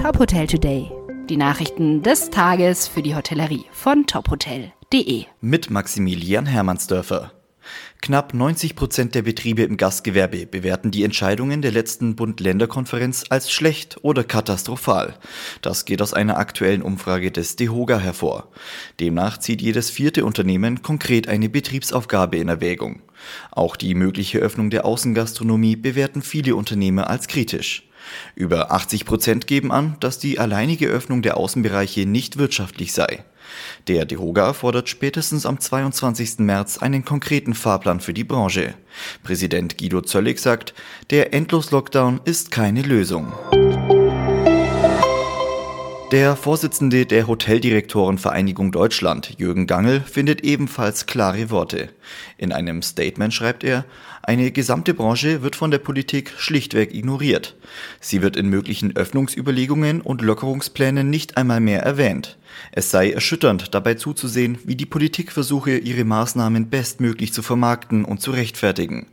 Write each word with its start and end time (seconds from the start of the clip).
Top 0.00 0.18
Hotel 0.18 0.46
Today. 0.46 0.90
Die 1.28 1.36
Nachrichten 1.36 2.02
des 2.02 2.30
Tages 2.30 2.88
für 2.88 3.02
die 3.02 3.14
Hotellerie 3.14 3.66
von 3.70 4.06
tophotel.de. 4.06 5.26
Mit 5.42 5.68
Maximilian 5.68 6.46
Hermannsdörfer. 6.46 7.32
Knapp 8.00 8.32
90 8.32 8.76
Prozent 8.76 9.14
der 9.14 9.20
Betriebe 9.20 9.62
im 9.62 9.76
Gastgewerbe 9.76 10.46
bewerten 10.46 10.90
die 10.90 11.04
Entscheidungen 11.04 11.60
der 11.60 11.72
letzten 11.72 12.16
Bund-Länder-Konferenz 12.16 13.26
als 13.28 13.52
schlecht 13.52 13.98
oder 14.00 14.24
katastrophal. 14.24 15.18
Das 15.60 15.84
geht 15.84 16.00
aus 16.00 16.14
einer 16.14 16.38
aktuellen 16.38 16.80
Umfrage 16.80 17.30
des 17.30 17.56
DEHOGA 17.56 17.98
hervor. 17.98 18.48
Demnach 19.00 19.36
zieht 19.36 19.60
jedes 19.60 19.90
vierte 19.90 20.24
Unternehmen 20.24 20.80
konkret 20.80 21.28
eine 21.28 21.50
Betriebsaufgabe 21.50 22.38
in 22.38 22.48
Erwägung. 22.48 23.02
Auch 23.50 23.76
die 23.76 23.94
mögliche 23.94 24.38
Öffnung 24.38 24.70
der 24.70 24.86
Außengastronomie 24.86 25.76
bewerten 25.76 26.22
viele 26.22 26.56
Unternehmer 26.56 27.10
als 27.10 27.28
kritisch. 27.28 27.89
Über 28.34 28.70
80 28.72 29.04
Prozent 29.04 29.46
geben 29.46 29.72
an, 29.72 29.96
dass 30.00 30.18
die 30.18 30.38
alleinige 30.38 30.86
Öffnung 30.86 31.22
der 31.22 31.36
Außenbereiche 31.36 32.06
nicht 32.06 32.38
wirtschaftlich 32.38 32.92
sei. 32.92 33.24
Der 33.88 34.04
DEHOGA 34.04 34.52
fordert 34.52 34.88
spätestens 34.88 35.46
am 35.46 35.58
22. 35.58 36.38
März 36.38 36.78
einen 36.78 37.04
konkreten 37.04 37.54
Fahrplan 37.54 38.00
für 38.00 38.14
die 38.14 38.24
Branche. 38.24 38.74
Präsident 39.22 39.78
Guido 39.78 40.02
Zöllig 40.02 40.38
sagt, 40.38 40.74
der 41.10 41.34
Endlos-Lockdown 41.34 42.20
ist 42.24 42.50
keine 42.50 42.82
Lösung. 42.82 43.32
Der 46.10 46.34
Vorsitzende 46.34 47.06
der 47.06 47.28
Hoteldirektorenvereinigung 47.28 48.72
Deutschland, 48.72 49.38
Jürgen 49.38 49.68
Gangel, 49.68 50.00
findet 50.00 50.40
ebenfalls 50.40 51.06
klare 51.06 51.50
Worte. 51.50 51.90
In 52.36 52.50
einem 52.50 52.82
Statement 52.82 53.32
schreibt 53.32 53.62
er, 53.62 53.84
eine 54.20 54.50
gesamte 54.50 54.92
Branche 54.92 55.42
wird 55.42 55.54
von 55.54 55.70
der 55.70 55.78
Politik 55.78 56.32
schlichtweg 56.36 56.92
ignoriert. 56.92 57.54
Sie 58.00 58.22
wird 58.22 58.36
in 58.36 58.48
möglichen 58.48 58.96
Öffnungsüberlegungen 58.96 60.00
und 60.00 60.20
Lockerungsplänen 60.20 61.08
nicht 61.08 61.36
einmal 61.36 61.60
mehr 61.60 61.84
erwähnt. 61.84 62.36
Es 62.72 62.90
sei 62.90 63.12
erschütternd, 63.12 63.74
dabei 63.74 63.94
zuzusehen, 63.94 64.58
wie 64.64 64.76
die 64.76 64.86
Politik 64.86 65.32
versuche, 65.32 65.76
ihre 65.76 66.04
Maßnahmen 66.04 66.70
bestmöglich 66.70 67.32
zu 67.32 67.42
vermarkten 67.42 68.04
und 68.04 68.20
zu 68.20 68.30
rechtfertigen. 68.30 69.06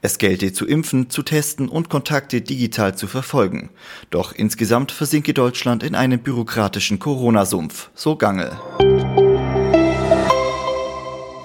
Es 0.00 0.18
gelte 0.18 0.52
zu 0.52 0.66
impfen, 0.66 1.10
zu 1.10 1.22
testen 1.22 1.68
und 1.68 1.88
Kontakte 1.88 2.40
digital 2.40 2.96
zu 2.96 3.06
verfolgen. 3.06 3.70
Doch 4.10 4.32
insgesamt 4.32 4.92
versinke 4.92 5.34
Deutschland 5.34 5.82
in 5.82 5.94
einem 5.94 6.20
bürokratischen 6.20 6.98
Corona-Sumpf, 6.98 7.90
so 7.94 8.16
Gangel. 8.16 8.52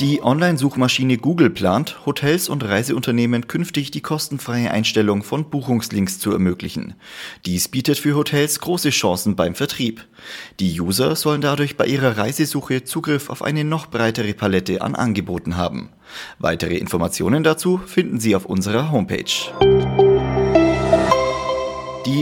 Die 0.08 0.24
Online-Suchmaschine 0.24 1.18
Google 1.18 1.50
plant, 1.50 2.06
Hotels 2.06 2.48
und 2.48 2.64
Reiseunternehmen 2.64 3.48
künftig 3.48 3.92
die 3.92 4.00
kostenfreie 4.00 4.72
Einstellung 4.72 5.22
von 5.22 5.50
Buchungslinks 5.50 6.18
zu 6.18 6.32
ermöglichen. 6.32 6.94
Dies 7.46 7.68
bietet 7.68 7.98
für 7.98 8.16
Hotels 8.16 8.62
große 8.62 8.92
Chancen 8.92 9.36
beim 9.36 9.54
Vertrieb. 9.54 10.08
Die 10.62 10.80
User 10.80 11.18
sollen 11.18 11.42
dadurch 11.42 11.76
bei 11.76 11.88
ihrer 11.88 12.18
Reisesuche 12.18 12.86
Zugriff 12.86 13.30
auf 13.30 13.42
eine 13.42 13.66
noch 13.66 13.88
breitere 13.88 14.34
Palette 14.34 14.82
an 14.82 14.96
Angeboten 14.96 15.58
haben. 15.58 15.90
Weitere 16.40 16.78
Informationen 16.78 17.44
dazu 17.44 17.82
finden 17.86 18.22
Sie 18.22 18.34
auf 18.34 18.46
unserer 18.46 18.92
Homepage. 18.92 19.26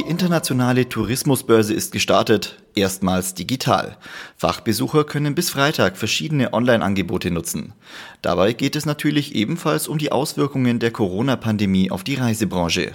Internationale 0.07 0.87
Tourismusbörse 0.87 1.73
ist 1.73 1.91
gestartet, 1.91 2.63
erstmals 2.75 3.33
digital. 3.33 3.97
Fachbesucher 4.37 5.03
können 5.03 5.33
bis 5.33 5.49
Freitag 5.49 5.97
verschiedene 5.97 6.53
Online-Angebote 6.53 7.31
nutzen. 7.31 7.73
Dabei 8.21 8.53
geht 8.53 8.75
es 8.75 8.85
natürlich 8.85 9.33
ebenfalls 9.33 9.87
um 9.87 9.97
die 9.97 10.11
Auswirkungen 10.11 10.77
der 10.77 10.91
Corona-Pandemie 10.91 11.89
auf 11.89 12.03
die 12.03 12.15
Reisebranche. 12.15 12.91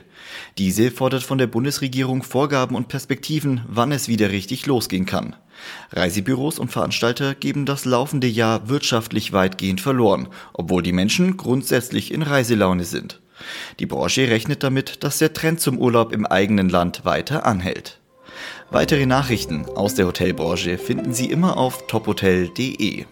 Diese 0.57 0.93
fordert 0.93 1.25
von 1.25 1.39
der 1.39 1.49
Bundesregierung 1.49 2.23
Vorgaben 2.23 2.77
und 2.77 2.87
Perspektiven, 2.87 3.63
wann 3.67 3.91
es 3.91 4.07
wieder 4.07 4.31
richtig 4.31 4.67
losgehen 4.67 5.05
kann. 5.05 5.35
Reisebüros 5.91 6.61
und 6.61 6.71
Veranstalter 6.71 7.35
geben 7.35 7.67
das 7.67 7.85
laufende 7.85 8.29
Jahr 8.29 8.69
wirtschaftlich 8.69 9.33
weitgehend 9.33 9.81
verloren, 9.81 10.29
obwohl 10.53 10.85
die 10.85 10.93
Menschen 10.93 11.37
grundsätzlich 11.37 12.15
in 12.15 12.23
Reiselaune 12.23 12.85
sind. 12.85 13.21
Die 13.79 13.87
Branche 13.87 14.29
rechnet 14.29 14.63
damit, 14.63 15.05
dass 15.05 15.19
der 15.19 15.33
Trend 15.33 15.61
zum 15.61 15.79
Urlaub 15.79 16.13
im 16.13 16.27
eigenen 16.27 16.69
Land 16.69 17.05
weiter 17.05 17.47
anhält. 17.47 18.01
Weitere 18.71 19.07
Nachrichten 19.07 19.67
aus 19.67 19.95
der 19.95 20.07
Hotelbranche 20.07 20.79
finden 20.79 21.13
Sie 21.13 21.31
immer 21.31 21.57
auf 21.57 21.87
tophotel.de. 21.87 23.07